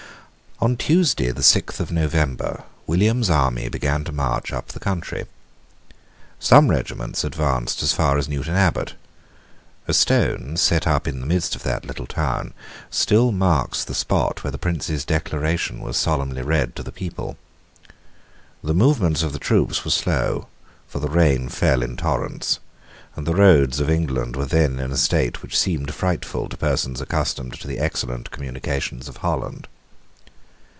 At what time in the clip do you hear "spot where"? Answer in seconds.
13.95-14.51